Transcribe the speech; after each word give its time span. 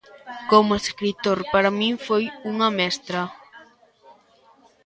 Como 0.51 0.71
escritor, 0.81 1.37
para 1.53 1.75
min 1.79 1.93
foi 2.07 2.23
unha 2.51 2.69
mestra. 2.79 3.21